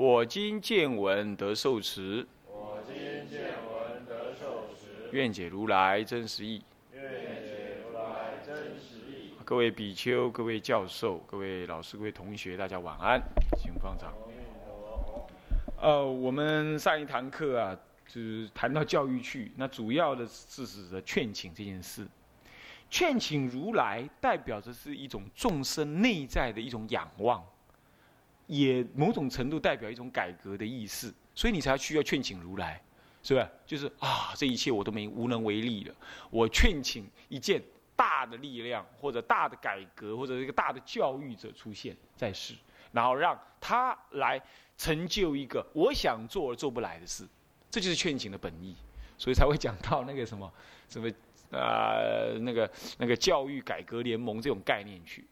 [0.00, 2.24] 我今见闻得受持。
[2.46, 2.94] 我今
[3.28, 5.10] 见闻得受持。
[5.10, 6.62] 愿解如来真实意。
[6.92, 9.32] 愿解如来真实义。
[9.44, 13.20] 各位比丘、各位教授、各位老师、各位同学，大家晚安，
[13.60, 14.14] 请放掌。
[15.80, 17.76] 呃，我们上一堂课啊，
[18.06, 22.06] 就是谈到教育去，那主要的是指的劝请这件事。
[22.88, 27.44] 劝请如来，代表着是一种众生内在的一种仰望，
[28.48, 32.82] 也某种程度代表一种改革的意思，所以你才需要劝请如来，
[33.22, 33.48] 是吧？
[33.64, 35.94] 就是啊，这一切我都没无能为力了，
[36.30, 37.62] 我劝请一件
[37.94, 42.54] 大的力量，或者大的改革，或者一个大的教育者出现在世，
[42.90, 44.42] 然后让他来
[44.76, 47.24] 成就一个我想做而做不来的事，
[47.70, 48.74] 这就是劝请的本意，
[49.16, 50.52] 所以才会讲到那个什么
[50.88, 51.08] 什么。
[51.50, 55.24] 呃，那个那个教育改革联盟这种概念去，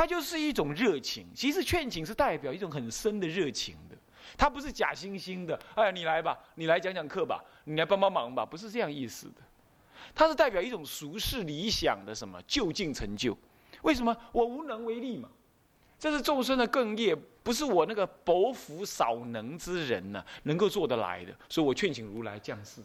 [0.00, 1.26] 它就是一种热情。
[1.34, 3.94] 其实劝请是代表一种很深的热情的，
[4.34, 5.60] 它不是假惺惺的。
[5.74, 9.42] 哎，你来吧，你来讲讲课吧，你来帮帮忙吧，不是这样意思的。
[10.14, 13.36] 它是代表一种俗世理想的什么就近成就。
[13.82, 15.28] 为什么我无能为力嘛？
[15.98, 21.36] 这是众生的更业，不是我那个薄福少能之人呢能够做得来的。
[21.46, 22.80] 所以我劝请如来降世。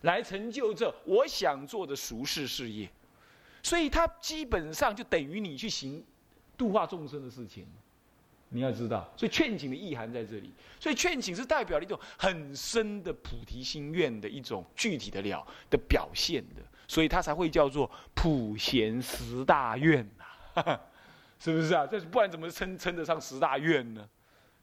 [0.00, 2.90] 来成就这我想做的俗世事业，
[3.62, 6.04] 所以它基本上就等于你去行
[6.56, 7.66] 度化众生的事情。
[8.54, 10.52] 你要知道，所以劝请的意涵在这里。
[10.78, 20.78] 所以劝请是代表了一种很深的菩提心愿的一种具体的了的表现的，所以它才会叫做普贤十大愿呐，
[21.40, 21.86] 是不是啊？
[21.86, 24.06] 这不然怎么称称得上十大愿呢？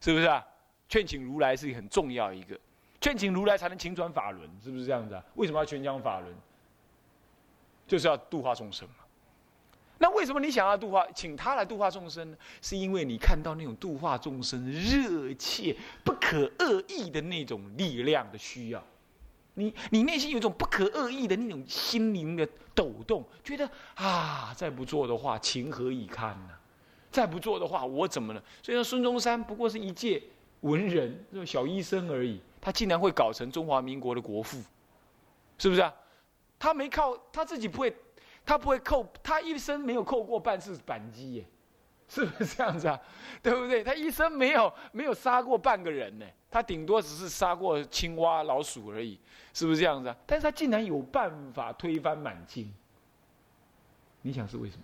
[0.00, 0.40] 是不是啊？
[0.88, 2.56] 劝请如来是很重要一个。
[3.00, 5.24] 劝请如来才能请转法轮，是不是这样子啊？
[5.34, 6.32] 为什么要全讲法轮？
[7.90, 8.94] 就是要度化众生嘛。
[9.98, 12.36] 那为什么你想要度化，请他来度化众生呢？
[12.62, 18.80] 是因为你看到那种度化众生热切、不可恶意的那种力量的需要，
[19.54, 26.50] 你你内心有一种不可恶意的那种心灵的抖动，觉得啊，再不做的话，情何以堪呢？
[27.10, 28.40] 再不做的话，我怎么了？
[28.62, 30.22] 所以说，孙中山不过是一介
[30.60, 32.40] 文人，这种小医生而已。
[32.60, 34.62] 他竟然会搞成中华民国的国父，
[35.58, 35.92] 是不是啊？
[36.60, 37.96] 他没靠他自己不会，
[38.44, 41.46] 他不会扣，他一生没有扣过半次扳机耶，
[42.06, 43.00] 是不是这样子啊？
[43.42, 43.82] 对不对？
[43.82, 49.18] 他一生没有没有杀过半个人呢，他顶多只是杀过青蛙、老鼠而已，
[49.54, 50.16] 是不是这样子啊？
[50.26, 52.72] 但是他竟然有办法推翻满清，
[54.22, 54.82] 你想是为什么？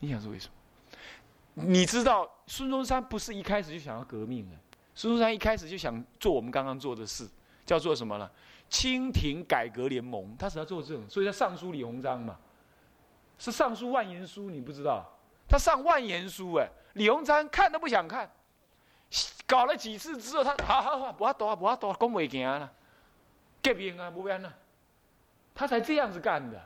[0.00, 0.48] 你想是为什
[1.54, 1.64] 么？
[1.66, 4.56] 你知道孙中山不是一开始就想要革命的。
[4.94, 7.28] 孙中山一开始就想做我们刚刚做的事，
[7.68, 8.30] 叫做什么呢？
[8.70, 12.38] 清廷改革联盟，他是要做这种，所以他上书李鸿章嘛，
[13.38, 15.04] 是上书万言书，你不知道？
[15.46, 18.30] 他上万言书，哎，李鸿章看都不想看，
[19.46, 22.72] 搞了几次之后，他好好好，不要多，不要多，讲袂行了，
[23.62, 24.50] 革命啊，不变了，
[25.54, 26.58] 他才这样子干的。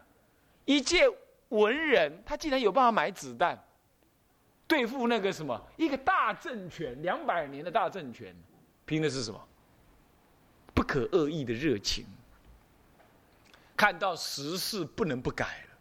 [0.64, 1.08] 一介
[1.48, 3.60] 文人，他竟然有办法买子弹。
[4.68, 8.34] 对付那个什么一个大政权，两百年的大政权，
[8.86, 9.48] 拼的是什么？
[10.74, 12.06] 不可恶意的热情。
[13.76, 15.78] 看到时势不能不改了，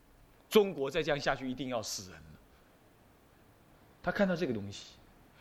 [0.50, 2.22] 中国再这样下去一定要死人。
[4.02, 4.96] 他看到这个东西，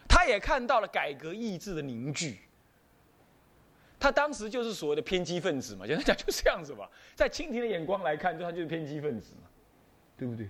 [0.09, 2.41] 他也看到了改革意志的凝聚。
[3.99, 6.89] 他当时就是所谓的偏激分子嘛，简单讲就是这样子嘛。
[7.15, 9.49] 在清廷的眼光来看，就他就是偏激分子嘛，
[10.19, 10.49] 对不对？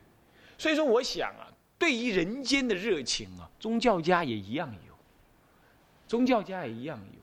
[0.59, 1.47] 所以说，我想啊。
[1.79, 4.95] 对于人间的热情啊，宗教家也一样有，
[6.07, 7.21] 宗教家也一样有，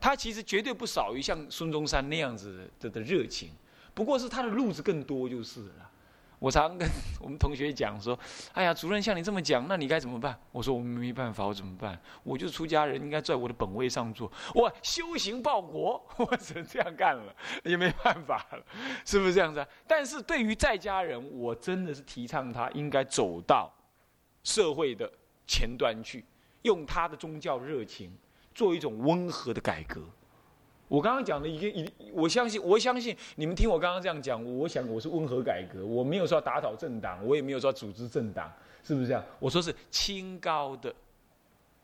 [0.00, 3.50] 他其实绝对不少于像孙中山那样子的的热情，
[3.94, 5.90] 不过是他的路子更多就是了。
[6.38, 6.88] 我常跟
[7.20, 8.16] 我们同学讲说
[8.54, 12.00] ：“哎呀，主任像你这么讲，那你该怎么办？”我说：“我没办法，我怎么办？
[12.22, 14.30] 我就出家人，应该在我的本位上做。
[14.54, 17.34] 我修行报国， 我只能这样干了，
[17.64, 18.64] 也没办法了，
[19.04, 19.66] 是不是这样子？
[19.84, 23.68] 但是对于在家人，我真的是提倡他应该走到。”
[24.44, 25.12] 社会的
[25.46, 26.24] 前端去，
[26.62, 28.16] 用他的宗教热情
[28.58, 30.02] 做一种温和的改革。
[30.88, 38.52] 我刚刚讲的一个一，我相信，我相信你们听我刚刚这样讲，我想我是温和改革，我没有说要打倒政党，我也没有说要组织政党，
[38.82, 39.22] 是不是这样？
[39.38, 40.92] 我说是清高的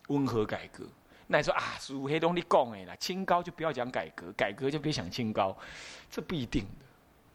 [0.08, 0.84] 温和改革。
[1.28, 5.56] 那你说啊，属黑东你讲哎啦，清高就不要讲改革，改革就别想清高，
[6.10, 6.64] 这不一定，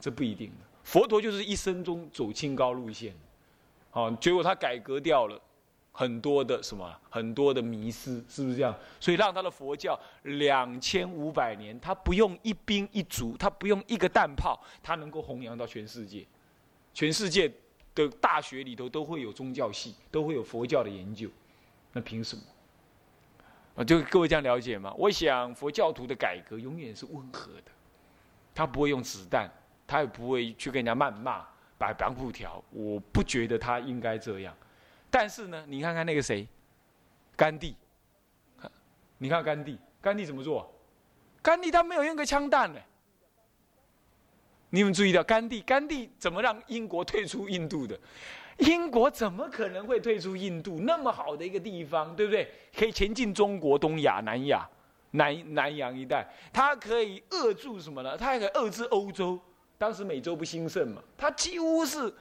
[0.02, 0.52] 这不一定。
[0.84, 3.14] 佛陀就是一生中走清高路线，
[3.90, 5.40] 好，结果他改革掉了
[5.92, 8.74] 很多的什么，很多的迷失，是不是这样？
[9.00, 16.26] 所以让他的佛教两千五百年，他不用一兵一卒，他不用一个弹炮，他能够弘扬到全世界，
[16.94, 17.52] 全世界
[17.94, 21.30] 的大学里头都会有宗教系，都会有佛教的研究，
[21.92, 22.44] 那凭什么？
[23.76, 24.94] 啊，就各位这样了解吗？
[24.98, 27.72] 我想佛教徒的改革永远是温和的，
[28.56, 29.50] 他不会用子弹，
[29.86, 31.46] 他也不会去跟人家谩骂、
[31.78, 32.64] 摆白布条。
[32.72, 34.56] 我不觉得他应该这样。
[35.10, 36.48] 但是呢，你看看那个谁，
[37.36, 37.76] 甘地，
[39.18, 40.72] 你看甘地，甘地怎么做？
[41.42, 42.80] 甘地他没有用个枪弹呢。
[44.72, 48.00] 你们注意到甘地，甘地怎么让英国退出印度的？
[48.60, 50.80] 英国怎么可能会退出印度？
[50.82, 52.52] 那么好的一个地方，对不对？
[52.78, 54.70] 可以前进中国、东亚、南亚、
[55.12, 58.16] 南南洋一带，它可以扼住什么呢？
[58.18, 59.40] 它还可以遏制欧洲。
[59.78, 62.14] 当时美洲不兴盛嘛，它几乎是，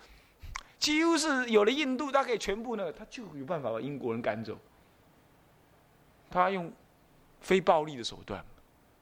[0.78, 4.58] 几乎是有了印度，它可以全部呢，它就有办法把英国人赶走。
[6.30, 6.72] 他用
[7.40, 8.44] 非暴力的手段。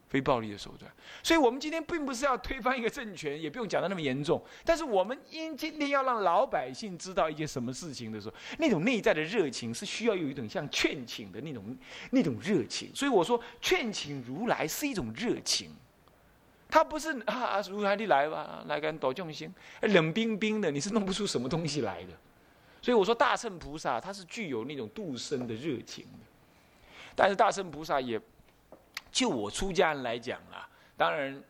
[0.08, 0.90] 非暴力的手段，
[1.20, 4.40] 所以我们今天并不是要推翻一个政权，也不用讲的那么严重。
[4.64, 11.76] 但是我们因今天要让老百姓知道一件什么事情的时候，那种内在的热情是需要有一种像劝请的那种
[12.12, 12.88] 那种热情。
[12.94, 15.72] 所以我说，劝请如来是一种热情，
[16.76, 19.50] 他不是啊，如来你来吧，来跟斗众心，
[19.80, 22.12] 冷冰冰的，你是弄不出什么东西来的。
[22.82, 26.26] 所以我说，大乘菩萨他是具有那种度生的热情的，
[27.14, 28.20] 但是大乘菩萨也。
[29.10, 31.42] 就我出家人来讲啊，当然，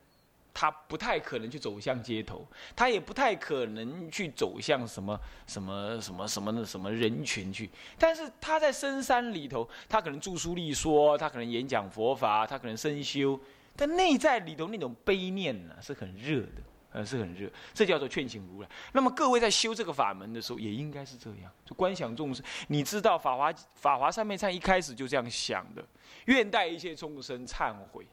[0.55, 2.47] 他不太可能去走向街头，
[2.77, 7.69] 他也不太可能去走向什么什么什么什么的什么人群去。
[7.99, 13.37] 但是他在深山里头，他可能著书立说，他可能演讲佛法，他可能深修，
[13.77, 16.63] 但内在里头那种悲念呢，是很热的，
[16.93, 17.51] 呃，是很热。
[17.75, 18.69] 这叫做劝请如来。
[18.93, 22.45] 那么各位在修这个法门的时候，也应该是这样，就观想众生。
[22.69, 25.85] 你知道法华法华三昧忏一开始就这样想的。
[26.25, 28.07] 愿代一切众生忏悔。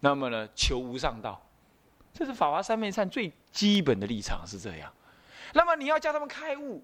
[0.00, 1.44] 那么呢，求无上道，
[2.12, 4.92] 这是法华三昧忏最基本的立场是这样。
[5.54, 6.80] 那么你要叫他们开悟，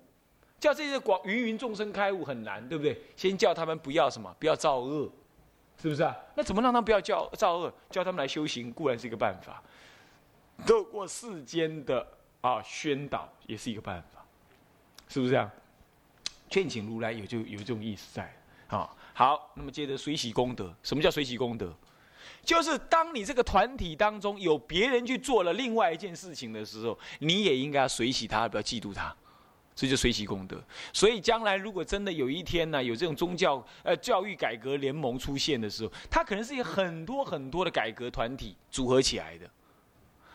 [0.59, 3.01] 叫这些广芸芸众生开悟很难，对不对？
[3.17, 5.13] 先叫他们不要什么，不要造恶，
[5.85, 6.17] 是不是啊？
[6.35, 7.71] 那怎么让他们不要叫造恶？
[7.91, 9.63] 叫他们来修行固然是一个办法，
[10.67, 12.07] 透过世间的
[12.41, 14.25] 啊宣导也是一个办法，
[15.09, 15.51] 是不是这样？
[16.49, 18.35] 劝请如来有就有这种意思在
[18.69, 18.89] 啊。
[19.13, 20.75] 好，那么接着随喜功德。
[20.83, 21.71] 什么叫随喜功德？
[22.43, 29.15] 就是当你这个团体当中有别人去做了另外一件事情的时候，你也应该要随喜他，不要嫉妒他。
[29.75, 30.63] 这就随喜功德。
[30.93, 39.51] 所以将来如果真的有一天呢，有这种宗教呃教育改革联盟出现的时候，它可能是有很多很多的改革团体组合起来的。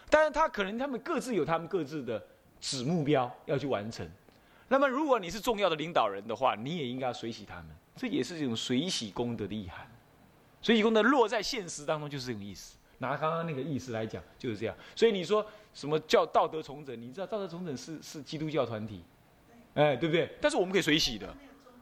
[0.09, 2.25] 但是，他可能他们各自有他们各自的
[2.59, 4.09] 子目标要去完成。
[4.67, 7.67] 那么，如果你是重要的领导人的话，你也应该要随喜他们。
[7.95, 9.85] 这也是这种随喜功德的意涵，
[10.61, 12.77] 随喜功德落在现实当中就是这种意思。
[12.97, 14.75] 拿刚刚那个意思来讲，就是这样。
[14.95, 16.99] 所以你说什么叫道德重整？
[16.99, 19.03] 你知道道德重整是是基督教团体，
[19.79, 20.29] 哎，对不对？
[20.41, 21.33] 但是我们可以随喜的。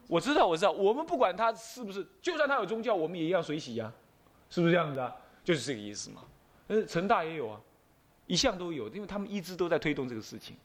[0.06, 3.92] 我知道，我知道，我们不管他是不是，就算他有宗教，我们也一样随喜呀，
[4.48, 5.14] 是不是这样子啊？
[5.42, 6.22] 就是这个意思嘛。
[6.68, 7.60] 呃，成大也有啊，
[8.26, 10.56] 一向都有，因为他们一直都在推动这个事情，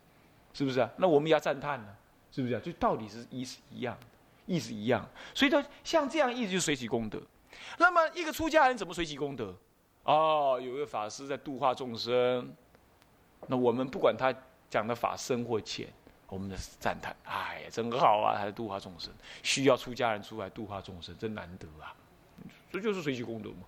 [0.54, 0.90] 是不是啊？
[0.98, 1.88] 那我们也要赞叹呢，
[2.32, 2.62] 是不是啊？
[2.64, 3.98] 就道理是一是一样。
[4.46, 7.18] 意思一样，所以说像这样意思就随喜功德。
[7.78, 9.56] 那么一个出家人怎么随喜功德？
[10.04, 12.54] 哦，有一个法师在度化众生，
[13.48, 14.36] 那我们不管他
[14.70, 15.88] 讲的法深或浅，
[16.34, 19.14] 我们的赞叹，哎呀，真好啊，还在度化众生，
[19.44, 21.94] 需要出家人出来度化众生，真难得啊！
[22.72, 23.68] 这就是随喜功德嘛，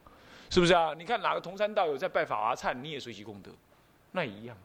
[0.50, 0.96] 是不是啊？
[0.96, 3.52] 你看哪个同山道友在拜法华忏，你也随喜功德，
[4.12, 4.58] 那一样。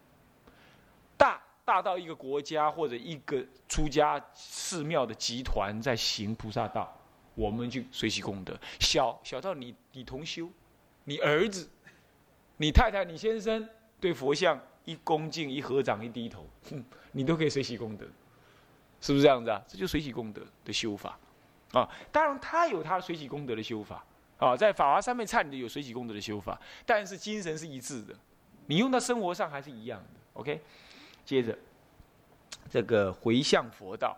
[1.18, 1.40] 大。
[1.62, 6.92] 大到一个国家或者一个出家寺庙的集团在行菩萨道，
[7.36, 10.48] 我们就随喜功德；小小到你你同修，
[11.04, 11.70] 你儿子、
[12.56, 13.68] 你太太、你先生
[14.00, 18.06] 对佛像一恭敬、一合掌、一低头，哼 你都可以随喜功德，
[19.00, 19.62] 是不是这样子啊？
[19.68, 21.18] 这就随喜功德的修法
[21.72, 21.88] 啊！
[22.10, 24.04] 当然，他有他随喜功德的修法
[24.38, 28.14] 啊，在法华三昧忏里有随喜功德的修法，但是精神是一致的，
[28.66, 30.20] 你用到生活上还是一样的。
[30.34, 30.60] OK。
[31.24, 31.56] 接着，
[32.68, 34.16] 这个回向佛道，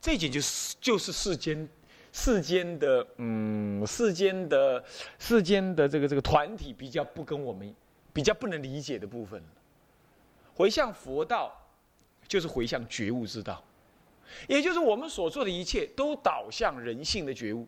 [0.00, 1.66] 这点就是就是世间
[2.12, 4.84] 世间的嗯世间的
[5.18, 7.74] 世间的这个这个团体比较不跟我们
[8.12, 9.42] 比较不能理解的部分。
[10.60, 11.50] 回向佛道，
[12.28, 13.64] 就是回向觉悟之道。
[14.46, 17.66] 也就是我们所做的一切都导向人性的觉悟。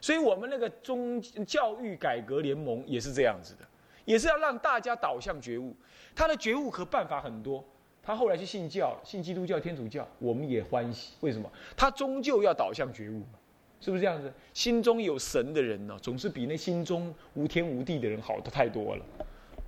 [0.00, 3.60] 所以我们那个中教育改革联盟也是这样子的，
[4.06, 5.76] 也是要让大家导向觉悟。
[6.16, 7.62] 他的觉悟和办法很多，
[8.02, 11.12] 他后来去信教，信基督教、天主教，我们也欢喜。
[11.20, 11.46] 为什么？
[11.76, 13.38] 他终究要导向觉悟嘛，
[13.82, 14.32] 是不是这样子？
[14.54, 19.04] 心中有神的人呢，总是比那心中无天无地的人好的太多了，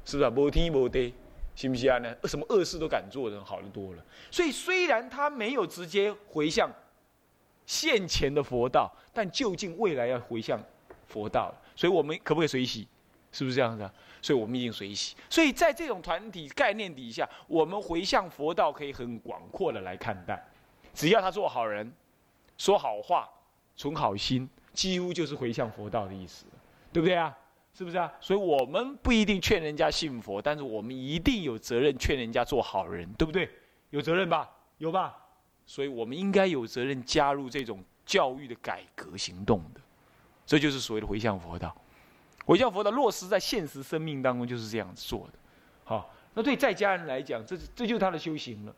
[0.07, 0.33] 是不是啊？
[0.35, 1.13] 无天无地，
[1.57, 1.99] 信不信啊？
[1.99, 4.05] 呢，什么恶事都敢做的人好的多了。
[4.31, 6.71] 所以虽然他没有直接回向。
[7.69, 10.57] 现前的佛道，但究竟未来要回向
[11.09, 12.87] 佛道，所以我们可不可以随喜？
[13.33, 13.91] 是不是这样子？
[14.23, 15.17] 所以我们一定随喜。
[15.29, 20.41] 所以在这种团体概念底下，我们回向佛道可以很广阔的来看待，
[20.95, 21.93] 只要他做好人，
[22.57, 23.29] 说好话，
[23.75, 26.45] 存好心，几乎就是回向佛道的意思，
[26.93, 27.37] 对不对啊？
[27.77, 28.11] 是不是啊？
[28.21, 33.51] 所以我们不一定劝人家信佛，但是我们一定有责任劝人家做好人，对不对？
[33.91, 34.51] 有责任吧？
[34.79, 35.15] 有吧？
[35.67, 39.81] 所以我们应该有责任加入这种教育的改革行动的，
[40.47, 41.77] 这就是所谓的回向佛道。
[42.47, 45.35] 回向佛道落实在现实生命当中就是这样子做的。
[45.85, 48.75] 好，那对在家人来讲，这这就是他的修行了，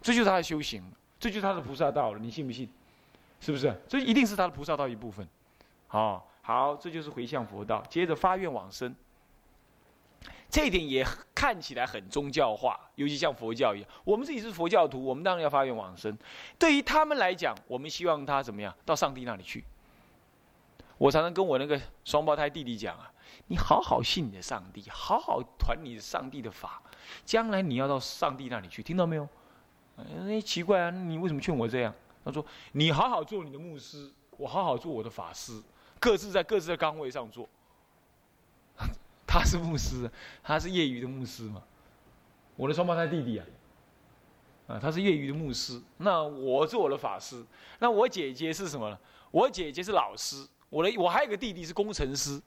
[0.00, 0.82] 这就是他的修行，
[1.20, 2.18] 这就是他的菩萨道了。
[2.18, 2.68] 你信不信？
[3.38, 3.72] 是不是？
[3.86, 5.28] 这一定是他的菩萨道一部分。
[5.86, 7.82] 好，好，这就是回向佛道。
[7.90, 8.94] 接着发愿往生。
[10.48, 13.90] 这一点也看起来很宗教化，尤其像佛教一样。
[14.04, 16.16] 我们自己是佛教徒，我们当然要发愿往生。
[16.56, 19.64] 对于他们来讲，我们希望他怎么样到上帝那里去。
[20.98, 23.10] 我常常跟我那个双胞胎弟弟讲啊，
[23.48, 26.80] 你好好信你的上帝，好好传你上帝的法，
[27.24, 29.28] 将来你要到上帝那里去，听到没有？
[29.96, 31.92] 哎，奇怪啊，你为什么劝我这样？
[32.24, 35.60] 他说：你好好做你的牧师，我好好做我的法师，
[35.98, 37.48] 各自在各自的岗位上做。
[39.26, 40.10] 他是牧师，
[40.42, 41.62] 他是业余的牧师嘛？
[42.54, 43.46] 我的双胞胎弟弟啊，
[44.68, 45.82] 啊，他是业余的牧师。
[45.98, 47.44] 那我做我的法师。
[47.78, 48.98] 那我姐姐是什么呢？
[49.30, 50.46] 我姐姐是老师。
[50.70, 52.40] 我的我还有个弟弟是工程师。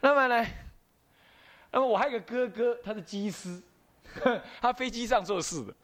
[0.00, 0.46] 那么呢？
[1.72, 3.60] 那么我还有个哥哥，他是机师，
[4.60, 5.74] 他飞机上做事的。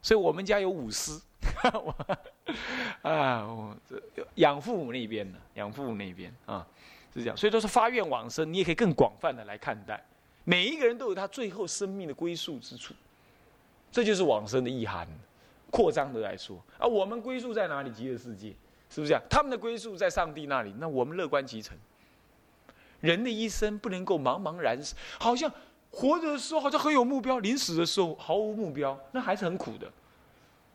[0.00, 1.20] 所以我们家有五师。
[3.02, 4.02] 啊，我这
[4.36, 6.66] 养父母那边的，养父母那边啊。
[7.14, 10.02] 是这样，所以都是发愿往生，你也可以更广泛的来看待。
[10.44, 12.94] 每一个人都有他最后生命的归宿之处，
[13.90, 15.06] 这就是往生的意涵。
[15.70, 17.90] 扩张的来说，啊，我们归宿在哪里？
[17.92, 18.48] 极乐世界，
[18.88, 19.22] 是不是这样？
[19.28, 21.76] 他们的归宿在上帝那里，那我们乐观其成。
[23.00, 24.78] 人的一生不能够茫茫然，
[25.20, 25.52] 好像
[25.90, 29.86] 活着的时候好像很有目标，临死的时候毫无目标，那还是很苦的。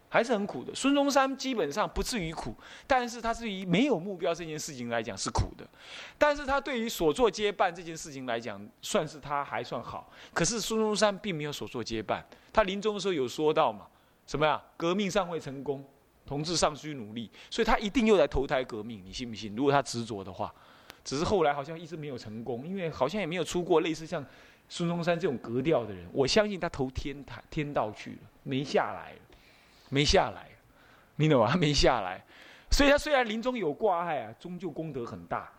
[0.10, 0.74] 还是很苦的。
[0.74, 5.68] 孙中山基本上不至于苦，但是他至于没有目标这件事情来讲是苦的。
[6.18, 10.12] 但是他对于所作接办这件事情来讲，算是他还算好。
[10.34, 13.88] 可是孙中山并没有所作接办，他临终的时候有说到嘛，
[14.26, 14.62] 什么呀？
[14.78, 15.84] 革命尚未成功，
[16.26, 19.56] 同志尚需努力，所以他一定又来投胎革命，你信不信？
[19.56, 20.54] 如果他执着的话，
[21.04, 24.26] 只是后来好像一直没有成功，因为好像也没有出过类似像
[24.70, 26.06] 孙中山这种格调的人。
[26.12, 29.14] 我相信他投天台天道去了，没下来。
[29.89, 30.50] 没下来，
[31.15, 31.50] 你懂吗？
[31.51, 32.24] 他没下来，
[32.72, 35.51] 所以他虽然临终有挂碍啊，终究功德很大，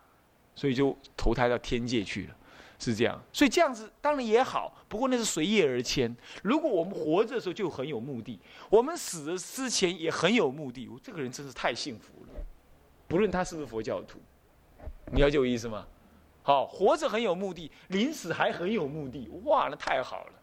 [0.55, 2.35] 所以就投胎到天界去了，
[2.77, 3.21] 是这样。
[3.33, 6.15] 所以这样子当然也好，不过那是随业而迁。
[6.43, 12.29] 如果我们活着的时候就很有目的，我们死之前也很有目的，我这个人真是太幸福了。
[13.07, 14.19] 不论他是不是佛教徒，
[15.11, 15.85] 你了解我意思吗？
[16.43, 20.33] 好，活着很有目的，临死还很有目的，哇，那太好了。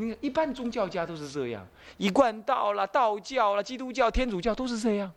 [0.00, 1.66] 你看，一般宗教家都是这样，
[1.98, 5.12] 一贯道了、道教了、基督教、天主教都是这样。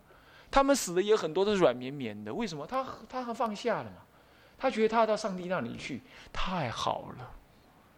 [0.51, 2.67] 他们死的也很多都是软绵绵的，为什么？
[2.67, 3.97] 他他很放下了嘛，
[4.57, 7.31] 他觉得他要到上帝那里去，太好了，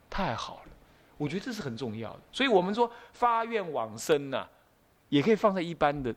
[0.09, 0.71] 太好了。
[1.17, 2.19] 我觉得这是很重要的。
[2.31, 4.47] 所以我们说发愿往生呐，
[5.09, 6.13] 也可以放在一般的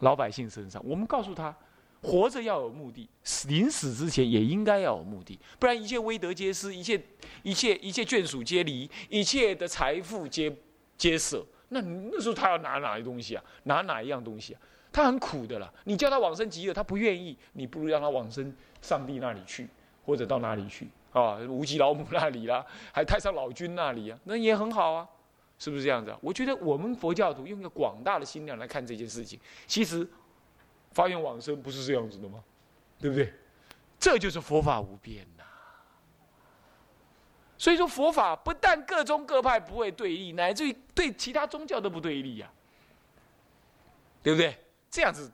[0.00, 0.82] 老百姓身上。
[0.84, 1.54] 我们告诉他。
[2.00, 7.00] 活着要有目的，死临死之前也应该要有目的，不然一切威德皆失，一切
[7.42, 10.54] 一切一切眷属皆离，一切的财富皆
[10.96, 11.44] 皆舍。
[11.70, 13.44] 那那时候他要拿哪一东西啊？
[13.64, 14.60] 拿哪一样东西啊？
[14.92, 15.72] 他很苦的了。
[15.84, 17.36] 你叫他往生极乐，他不愿意。
[17.54, 19.68] 你不如让他往生上帝那里去，
[20.06, 21.38] 或者到哪里去啊？
[21.48, 25.06] 无极老母那里啦，还太上老君那里啊，那也很好啊，
[25.58, 26.18] 是不是这样子啊？
[26.22, 30.08] 我觉得我们佛教徒用一个广大的心量来看这件事情，其实。
[30.92, 32.42] 发愿往生不是这样子的吗？
[32.98, 33.32] 对不对？
[34.00, 35.44] 这就是佛法无边呐。
[37.56, 42.50] 所以说佛法不但各宗各派不会对立，乃至于对其他宗教都不对立呀，
[44.22, 44.56] 对不对？
[44.90, 45.30] 这样子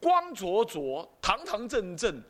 [0.00, 2.22] 光灼灼、堂堂正正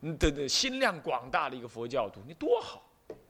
[0.00, 2.82] 的心量广大的一个佛教徒，你多好！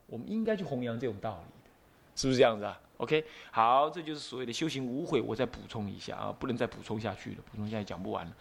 [0.06, 1.70] 我们应该去弘扬这种道理，
[2.14, 2.78] 是不是这样子啊？
[3.02, 5.20] OK，好，这就是所谓的修行无悔。
[5.20, 8.32] 我再补充一下啊，不能再补充下去了，补充下去讲不完了。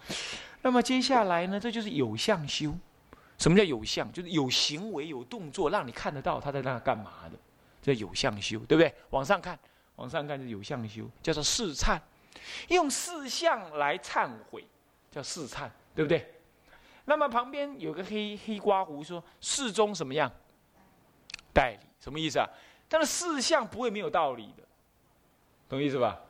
[0.62, 2.72] 那么接下来呢，这就是有相修。
[3.38, 4.10] 什么叫有相？
[4.12, 7.36] 就是有行为、有动作，让你看得到他在那干嘛的，
[7.82, 8.94] 这有相修，对不对？
[9.10, 9.58] 往上看，
[9.96, 11.98] 往上看就是有相修，叫做四忏，
[12.68, 14.64] 用四相来忏悔，
[15.10, 16.34] 叫四忏，对不对？
[17.06, 20.30] 那么旁边有个黑黑刮胡说四中什么样？
[21.52, 22.48] 代理什么意思啊？
[22.92, 24.62] 但是四相不会没有道理的，
[25.66, 26.20] 懂意思吧？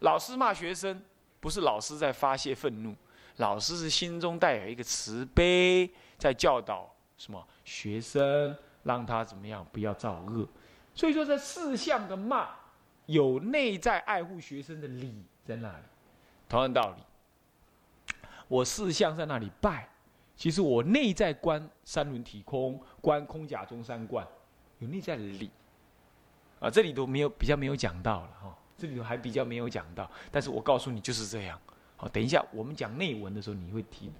[0.00, 1.00] 老师骂学生，
[1.38, 2.92] 不是老师在发泄愤怒，
[3.36, 10.48] 老师是心中带有一个慈悲，在教导什么学生，让他怎么样不要造恶。
[10.96, 12.48] 所以说，这四相的骂，
[13.06, 15.84] 有内在爱护学生的理在那里。
[16.48, 18.16] 同样道理，
[18.48, 19.88] 我四相在那里拜，
[20.36, 24.26] 其实我内在观三轮体空，观空假中三观，
[24.80, 25.48] 有内在的理。
[26.60, 31.58] 啊，这里头没有比较没有讲到了哈，这里头还比较没有讲到，但是我告诉你就是这样。
[31.96, 34.10] 好，等一下我们讲内文的时候你会提，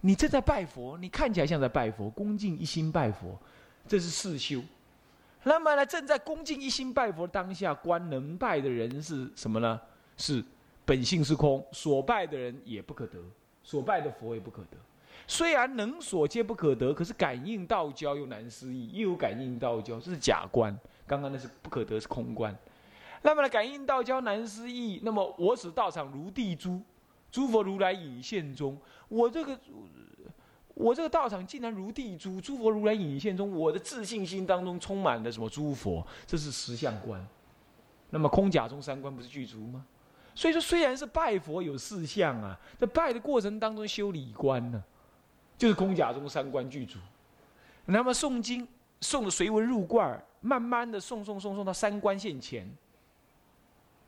[0.00, 3.38] 你正在拜佛，你看起来像在拜佛，恭敬一心拜佛，
[3.86, 4.62] 这是四修。
[5.44, 9.80] 那么呢，正在恭敬一心拜佛当下，观能拜的人是什么呢？
[10.16, 10.44] 是
[10.84, 13.18] 本性是空，所拜的人也不可得，
[13.62, 14.76] 所拜的佛也不可得。
[15.28, 20.76] 虽然能所皆不可得，可是感应道交又难思议，又有感应道交，这是假观。
[21.06, 22.56] 刚刚那是不可得，是空观。
[23.22, 25.00] 那么呢，感应道交难思议。
[25.02, 26.80] 那么我使道场如地珠，
[27.30, 28.78] 诸佛如来隐现中。
[29.08, 29.58] 我这个，
[30.74, 33.50] 我这个道场竟然如地珠，诸佛如来隐现中。
[33.52, 36.06] 我的自信心当中充满了什么诸佛？
[36.26, 37.24] 这是实相观。
[38.10, 39.84] 那么空假中三观不是具足吗？
[40.34, 44.84] 所以说，虽然是拜佛有四相啊，在拜的过程当中修理观呢，
[45.56, 46.98] 就是空假中三观具足。
[47.86, 48.68] 那么诵经
[49.00, 52.70] 诵的随文入观慢慢的送送送送到三观现前，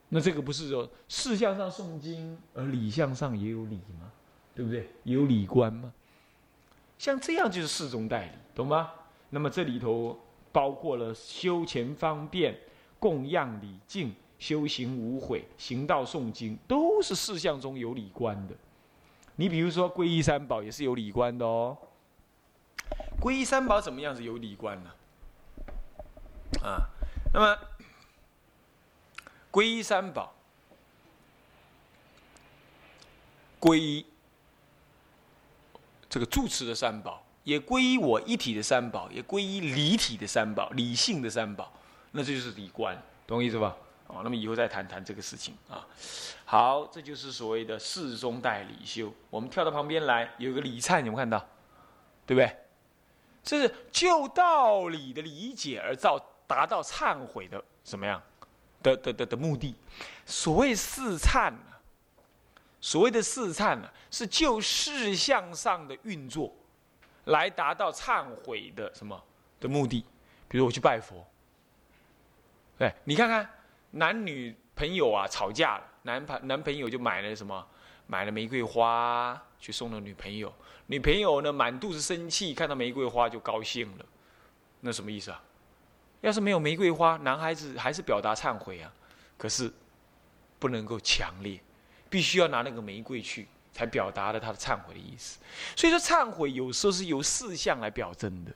[0.09, 4.13] 那这个不是说事相上诵经，而理相上也有理吗？
[4.55, 4.89] 对不对？
[5.03, 5.93] 有理观吗？
[6.97, 8.93] 像这样就是事中代理，懂吗？
[9.31, 10.17] 那么这里头
[10.53, 12.57] 包括了修前方便、
[13.01, 18.55] 供养礼敬、修行无悔、行道诵经，都是事相中有理观的。
[19.35, 21.77] 你比如说皈依三宝也是有理观的哦。
[23.21, 24.91] 皈依三宝怎么样子有理观呢？
[26.63, 26.89] 啊
[27.33, 27.59] 那么
[29.51, 30.35] 皈依三宝，
[33.61, 34.07] 皈依
[36.09, 41.73] 这个住持的三宝，也皈依我一体的三宝，也皈依离体的三宝，理性的三宝，
[42.13, 43.77] 那这就是理观，懂我意思吧？
[44.07, 45.87] 哦，那么以后再谈谈这个事情啊。
[46.47, 49.13] 好，这就是所谓的世中代理修。
[49.29, 51.39] 我们跳到旁边来，有个李灿，有没有看到？
[52.27, 52.57] 对不对？
[53.43, 56.19] 这是就道理的理解而造。
[56.49, 58.21] 达到忏悔的怎么样
[58.83, 59.77] 的的的的目的？
[60.27, 61.59] 所谓四忏呢？
[62.81, 66.53] 所谓的四忏呢，是就事项上的运作，
[67.27, 69.21] 来达到忏悔的什么
[69.61, 70.05] 的目的？
[70.49, 71.27] 比如我去拜佛，
[72.79, 73.49] 对，你看看
[73.91, 77.67] 男女朋友啊吵架了，男朋男朋友就买了什么？
[78.07, 80.51] 买了玫瑰花去送了女朋友，
[80.87, 84.07] 女朋友呢满肚子生气，看到玫瑰花就高兴了，
[84.81, 85.43] 那什么意思啊？
[86.21, 88.93] 要是没有玫瑰花，男孩子还是表达忏悔啊，
[89.37, 89.73] 可是
[90.59, 91.61] 不能够强烈，
[92.11, 95.39] 必须要拿那个玫瑰去，才表达了他的忏悔的意思。
[95.77, 98.51] 所以说，忏悔有时候是由四项来表征的，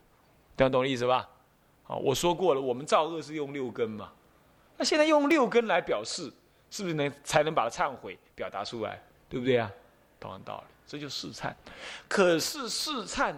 [0.57, 1.29] 大家懂我意思吧？
[1.85, 4.13] 好，我说过了，我们造恶是用六根嘛，
[4.77, 6.33] 那现在用六根来表示，
[6.69, 9.01] 是不是能才能把忏悔表达出来？
[9.29, 9.71] 对不对啊？
[10.19, 11.55] 同样道理，这就试忏。
[12.09, 13.33] 可是试忏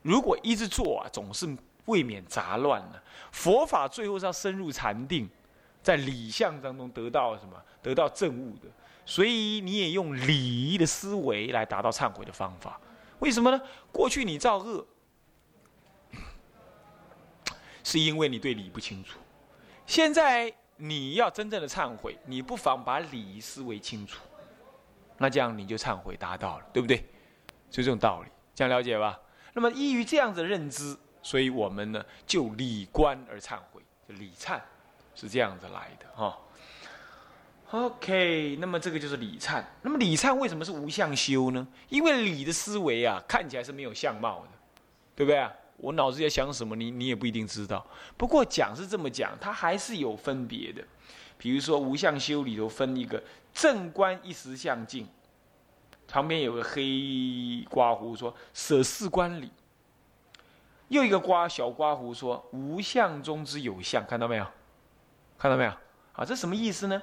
[0.00, 1.54] 如果一直做啊，总是。
[1.86, 3.02] 未免杂乱了。
[3.30, 5.28] 佛法最后是要深入禅定，
[5.82, 7.60] 在理相当中得到什么？
[7.82, 8.68] 得到正悟的。
[9.06, 10.34] 所以你也用礼
[10.72, 12.80] 仪的思维来达到忏悔的方法。
[13.18, 13.60] 为什么呢？
[13.92, 14.86] 过去你造恶，
[17.84, 19.18] 是因为你对礼不清楚。
[19.86, 24.22] 现在你要真正的忏悔，你不妨把礼仪思维清楚，
[25.18, 27.04] 那这样你就忏悔达到了，对不对？
[27.70, 29.20] 就这种道理，这样了解吧？
[29.52, 30.96] 那么依于这样子的认知。
[31.24, 34.60] 所以我们呢，就礼观而忏悔，就礼忏，
[35.14, 36.38] 是这样子来的哈。
[37.70, 39.64] OK，那么这个就是礼忏。
[39.80, 41.66] 那么礼忏为什么是无相修呢？
[41.88, 44.48] 因为礼的思维啊，看起来是没有相貌的，
[45.16, 45.50] 对不对啊？
[45.78, 47.84] 我脑子在想什么，你你也不一定知道。
[48.18, 50.84] 不过讲是这么讲，它还是有分别的。
[51.38, 53.20] 比如说无相修里头分一个
[53.52, 55.08] 正观一时相境，
[56.06, 59.50] 旁边有个黑刮胡说舍四观理。
[60.88, 64.46] 又一个刮小刮胡说无相中之有相，看到没有？
[65.38, 65.70] 看到没有？
[66.12, 67.02] 啊，这什么意思呢？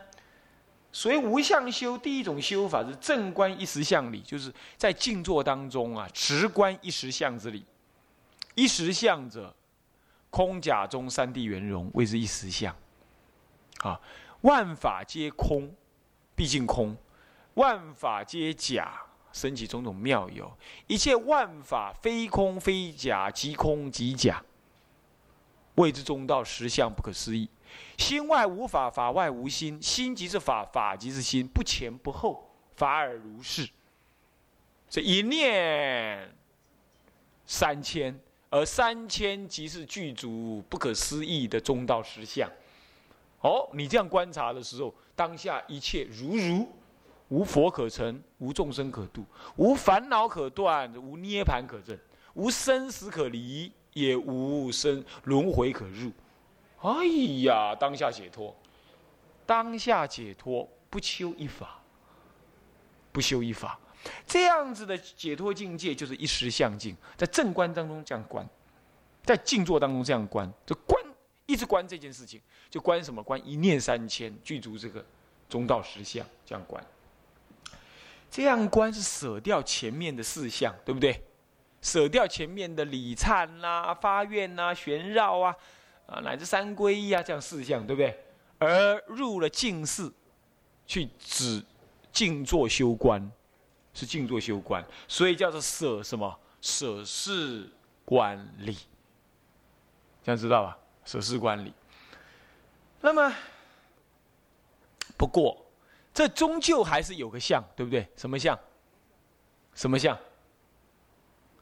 [0.93, 7.65] 所以无相修，第一种修法是正观一时相理，就是在静坐当中啊，直观一时相之理。
[8.55, 9.55] 一时相者，
[10.29, 12.75] 空假中三谛圆融，谓之一时相。
[13.79, 13.99] 啊，
[14.41, 15.73] 万法皆空，
[16.35, 16.93] 毕竟空；
[17.53, 20.51] 万法皆假，升起种种妙有。
[20.87, 24.43] 一切万法非空非假，即空即假，
[25.75, 27.49] 谓之中道实相不可思议。
[27.97, 29.81] 心外无法，法外无心。
[29.81, 33.69] 心即是法，法即是心，不前不后，法尔如是。
[34.89, 36.35] 这一念
[37.45, 42.49] 三千，而三千即是具足不可思议的中道实相。
[43.39, 46.67] 哦，你这样观察的时候，当下一切如如，
[47.31, 51.97] 无佛可成，无众生可度，无烦恼可断，无涅盘可证，
[52.33, 56.11] 无生死可离，也无生轮回可入。
[56.81, 57.05] 哎
[57.43, 58.53] 呀，当下解脱，
[59.45, 61.79] 当下解脱，不修一法，
[63.13, 63.79] 不修一法，
[64.27, 68.45] 这样子的解脱境界就是一时相境，在正观当中这样观，
[69.23, 71.01] 在静坐当中这样观，就观
[71.45, 73.23] 一直观这件事情，就观什么？
[73.23, 75.05] 观一念三千具足这个
[75.47, 76.83] 中道实相，这样观，
[78.31, 81.21] 这样观是舍掉前面的四项，对不对？
[81.81, 85.55] 舍掉前面的礼忏啦、发愿呐、旋绕啊。
[86.07, 88.17] 啊，乃至三皈依啊，这样四项，对不对？
[88.59, 90.13] 而入了静寺，
[90.85, 91.63] 去止
[92.11, 93.31] 静坐修观，
[93.93, 96.39] 是静坐修观，所以叫做舍什么？
[96.59, 97.69] 舍事
[98.03, 98.77] 观理，
[100.23, 100.77] 这样知道吧？
[101.05, 101.73] 舍事观理。
[102.99, 103.33] 那么，
[105.17, 105.65] 不过
[106.13, 108.07] 这终究还是有个相，对不对？
[108.15, 108.57] 什么相？
[109.75, 110.17] 什么相？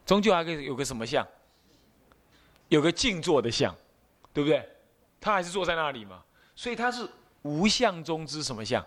[0.06, 1.28] 终究还可以有个什么相？
[2.70, 3.76] 有个静坐的相。
[4.32, 4.64] 对不对？
[5.20, 6.24] 他还是坐在那里嘛，
[6.56, 7.06] 所以他是
[7.42, 8.86] 无相中之什么相？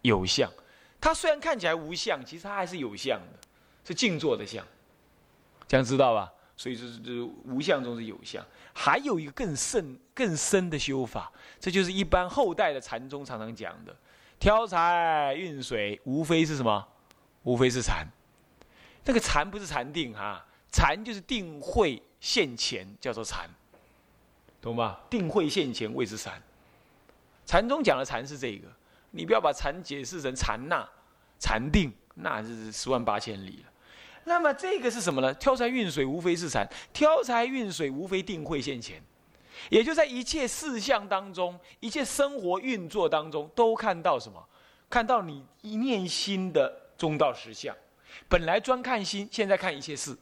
[0.00, 0.50] 有相。
[0.98, 3.38] 他虽然看起来无相，其实他还是有相的，
[3.84, 4.66] 是静坐的相。
[5.68, 6.32] 这样知道吧？
[6.56, 8.44] 所以就是就是无相中是有相。
[8.72, 13.94] 还有一个更甚更深的修法，这就是一般后代的禅宗常常讲的：
[14.42, 16.84] 挑柴运水，无非是什么？
[17.44, 18.04] 无非是禅。
[19.04, 23.48] 那个禅不是禅定哈，禅就是定慧现前，叫做禅。
[24.60, 24.98] 懂吗？
[25.08, 26.42] 定慧现前谓之禅。
[27.46, 28.66] 禅宗讲的禅是这个，
[29.12, 30.84] 你不要把禅解释成禅那、
[31.38, 33.72] 禅定，那是十万八千里了。
[34.24, 35.32] 那么这个是什么呢？
[35.34, 39.00] 挑柴运水无非是禅，挑柴运水无非定慧现前，
[39.70, 44.44] 也就在一切事项当中，一切生活运作当中，都看到什么？
[44.90, 47.74] 看到你一念心的中道实相。
[48.28, 50.16] 本来专看心，现在看一切事。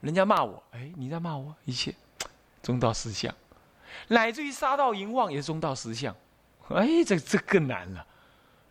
[0.00, 1.94] 人家骂我，哎，你在骂我一切。
[2.62, 3.34] 中道实相，
[4.08, 6.14] 乃至于杀盗淫妄也是中道实相，
[6.68, 8.06] 哎，这这更难了，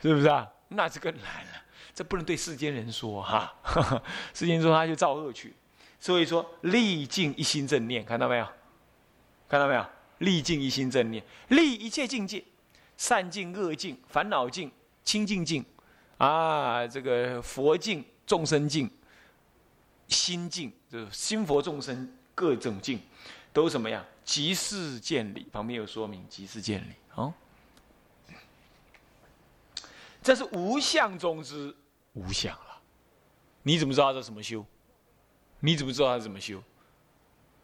[0.01, 0.49] 是不是啊？
[0.69, 3.53] 那这更难了，这不能对世间人说哈，
[4.33, 5.53] 世间说他就造恶去，
[5.99, 8.47] 所以说历尽一心正念，看到没有？
[9.51, 9.85] 看到没有？
[10.19, 12.41] 历尽一心正念，历一切境界，
[12.95, 14.71] 善境、恶境、烦恼境、
[15.03, 15.65] 清净境，
[16.17, 18.89] 啊，这个佛境、众生境、
[20.07, 23.01] 心境，就是心佛众生各种境。
[23.51, 24.05] 都什么呀？
[24.23, 26.25] 即事见理，旁边有说明。
[26.29, 27.33] 即事见理，哦，
[30.23, 31.75] 这是无相中之
[32.13, 32.81] 无相了。
[33.63, 34.65] 你怎么知道这怎么修？
[35.59, 36.63] 你怎么知道他怎么修？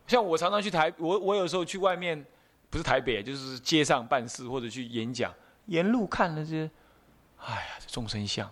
[0.08, 2.26] 像我常常去台，我我有时候去外面，
[2.70, 5.34] 不是台北，就是街上办事或者去演讲，
[5.66, 6.70] 沿路看那些，
[7.38, 8.50] 哎呀，这众生相，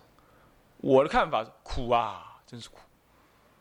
[0.76, 2.78] 我的看法是苦啊，真是苦。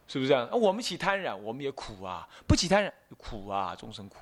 [0.07, 0.47] 是不是这样？
[0.51, 4.17] 我们起贪染，我们也苦啊；不起贪染，苦啊，终生苦。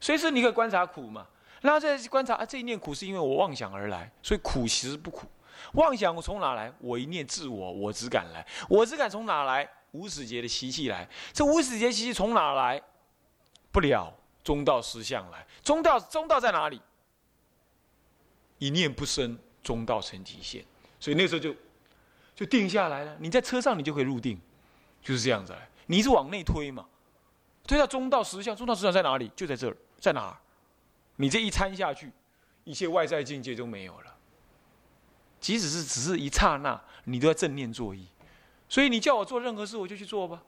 [0.00, 1.26] 所以说，你可以观察苦嘛，
[1.60, 5.26] 然后再观察啊，这一念苦是因为我妄想而来，所以苦其实不苦。
[5.74, 6.72] 妄想我从哪来？
[6.78, 8.46] 我一念自我，我只敢来。
[8.70, 9.68] 我只敢从哪来？
[9.90, 11.06] 无始劫的习气来。
[11.34, 12.82] 这无始劫习气从哪来？
[13.72, 14.12] 不了
[14.44, 15.44] 中道实相来。
[15.64, 16.80] 中道中道在哪里？
[18.58, 20.64] 一念不生，中道成极限。
[21.00, 21.54] 所以那时候就
[22.36, 23.16] 就定下来了。
[23.18, 24.40] 你在车上，你就可以入定。
[25.02, 25.52] 就是这样子，
[25.86, 26.86] 你是往内推嘛？
[27.66, 29.28] 推到中道实相，中道实相在哪里？
[29.34, 30.36] 就在这儿，在哪儿？
[31.16, 32.12] 你这一参下去，
[32.62, 34.14] 一切外在境界都没有了。
[35.40, 38.06] 即使是只是一刹那，你都要正念作意。
[38.68, 40.40] 所以你叫我做任何事，我就去做吧。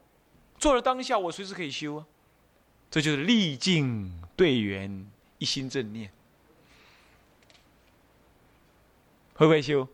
[0.57, 2.07] 做了当下，我随时可以修啊。
[2.95, 5.05] 这就是历尽对缘，
[5.39, 6.09] 一心正念。
[9.35, 9.89] 会不会修？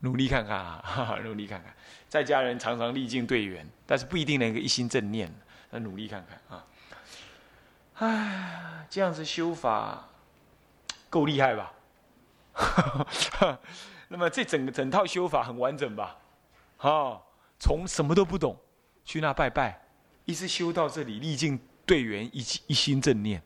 [0.00, 1.74] 努力看看啊， 努力看看。
[2.10, 5.34] 在家人常常历尽对缘，但是不一定能够一心正念。
[5.70, 6.66] 那努力看看啊！
[7.94, 10.06] 唉，这样子修法，
[11.08, 11.72] 够厉害吧？
[14.08, 16.18] 那么这整个整套修法很完整吧？
[16.76, 17.22] 啊，
[17.58, 18.58] 从什么都不懂
[19.06, 19.80] 去那拜拜，
[20.26, 21.58] 一直修到这里，历尽
[21.90, 23.42] 队员一一心正念，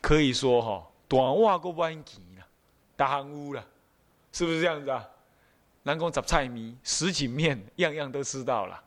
[0.00, 2.44] 可以说哈，短袜过弯吉了，
[2.96, 3.64] 大行屋了，
[4.32, 5.06] 是不是这样子啊？
[5.84, 8.82] 南宫杂菜迷什锦面样样都知道了，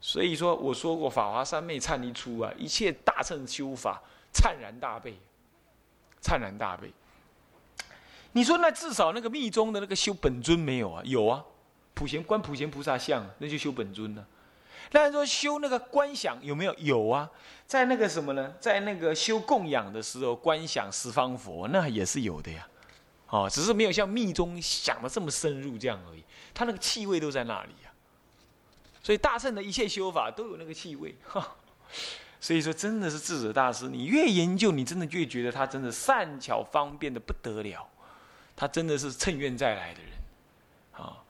[0.00, 5.14] 所以说我说过法华三昧忏一出啊，一切大乘修法灿然大备，
[6.20, 6.92] 灿然大备。
[8.32, 11.00] 你说那至少那个密宗的那个修本尊没有啊？
[11.04, 11.44] 有啊，
[11.94, 14.26] 普贤观普贤菩萨像，那就修本尊了。
[14.92, 16.74] 那说修那个观想有没有？
[16.74, 17.28] 有啊，
[17.66, 18.54] 在那个什么呢？
[18.60, 22.66] 在那个修供养的时候，观想十方佛，那也是有的呀。
[23.28, 26.22] 哦，只是没有像密宗想的这么深入这样而已。
[26.54, 27.90] 他那个气味都在那里呀。
[29.02, 31.14] 所以大圣的一切修法都有那个气味。
[31.24, 31.56] 哈。
[32.38, 37.88] 所以说，真的是智者大师，你越研究，你真的越觉得他真的善巧方便的不得了。
[38.54, 40.12] 他真的是趁愿再来的人，
[40.92, 41.22] 啊！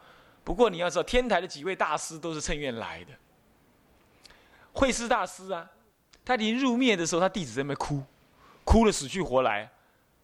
[0.45, 3.13] 不过你要知道，天台的几位大师都是趁愿来的。
[4.77, 5.69] 慧师大师啊，
[6.23, 8.03] 他临入灭的时候，他弟子在那边哭，
[8.63, 9.69] 哭的死去活来，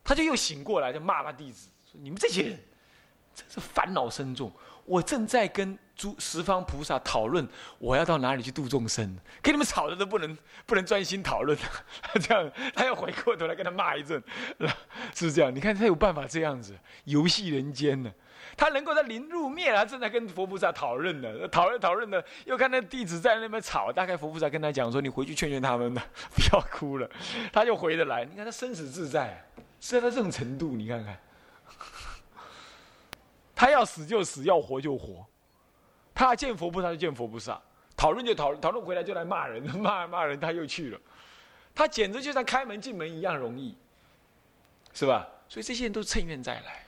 [0.05, 2.61] 他就又醒过来，就骂他弟子说：“你们这些人，
[3.35, 4.53] 真是烦恼深重。
[4.85, 10.37] 我正在跟诸十方菩萨讨论，我要到哪里去度众生，跟你们吵的都不能
[10.67, 11.57] 不能专心讨论。
[12.21, 14.23] 这样，他要回过头来跟他骂一阵。”
[15.15, 18.13] 是这样，你看他有办法这样子游戏人间呢？
[18.57, 27.11] 他能够在临入灭，他正在跟佛菩萨讨论呢，讨论讨论的，又看那弟子在那边吵，大概佛菩萨跟他讲说：“你回去劝劝他们吧， 不要哭了。”
[27.53, 28.25] 他就回得来。
[28.25, 29.45] 你看他生死自在，
[29.81, 31.19] 是到这种程度，你看看，
[33.55, 35.25] 他要死就死，要活就活，
[36.15, 37.61] 他要见佛菩萨就见佛菩萨，
[37.97, 41.01] 讨论就讨论，讨论回来就来骂人， 骂骂人他又去了，
[41.75, 43.77] 他简直就像开门进门一样容易。
[44.95, 45.27] 是吧？
[45.49, 46.85] 所以这些人都是趁愿再来。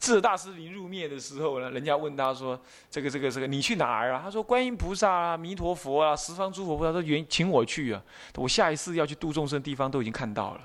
[0.00, 2.58] 智大师临入灭的时候呢，人家问他说
[2.90, 8.02] ：“这个、这个、这个，你去哪儿啊？”他说：“观音菩萨啊，弥陀佛啊，十方诸佛菩萨都愿请我去啊。
[8.36, 10.60] 我下一次要去度众生的地方都已经看到了。